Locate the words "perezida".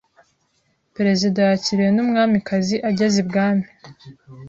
0.95-1.39